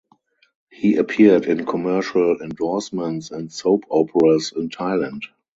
He 0.71 0.95
appeared 0.95 1.45
in 1.45 1.63
commercial 1.63 2.41
endorsements 2.41 3.29
and 3.29 3.51
soap 3.53 3.83
operas 3.91 4.51
in 4.51 4.69
Thailand. 4.69 5.25